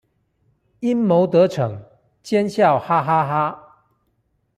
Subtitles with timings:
[0.79, 1.79] 陰謀得逞，
[2.23, 3.83] 奸笑哈哈哈